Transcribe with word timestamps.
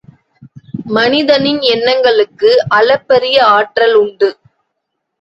மனிதனின் 0.87 1.61
எண்ணங்களுக்கு 1.73 2.51
அளப்பரிய 2.69 3.37
ஆற்றல் 3.47 3.95
உண்டு. 3.95 4.31